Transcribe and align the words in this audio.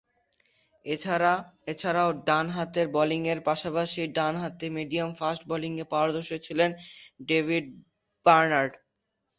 এছাড়াও, 1.65 2.09
ডানহাতে 2.27 2.81
ব্যাটিংয়ের 2.93 3.39
পাশাপাশি 3.47 4.01
ডানহাতে 4.17 4.65
মিডিয়াম-ফাস্ট 4.77 5.41
বোলিংয়ে 5.49 5.85
পারদর্শী 5.93 6.37
ছিলেন 6.47 6.69
ডেভিড 7.29 7.65
বার্নার্ড। 8.25 8.73